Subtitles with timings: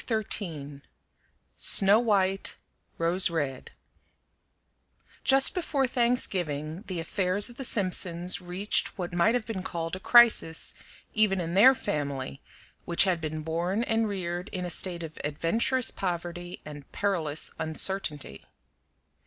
[0.09, 0.81] XIII
[1.57, 2.57] SNOW WHITE;
[2.97, 3.69] ROSE RED
[5.23, 9.99] Just before Thanksgiving the affairs of the Simpsons reached what might have been called a
[9.99, 10.73] crisis,
[11.13, 12.41] even in their family,
[12.85, 18.41] which had been born and reared in a state of adventurous poverty and perilous uncertainty.